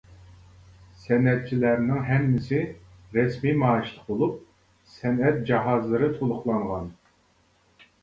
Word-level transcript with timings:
سەنئەتچىلەرنىڭ 1.03 1.99
ھەممىسى 2.07 2.63
رەسمىي 3.19 3.55
مائاشلىق 3.67 4.11
بولۇپ، 4.11 4.43
سەنئەت 4.97 5.41
جاھازلىرى 5.53 6.15
تولۇقلانغان. 6.21 6.95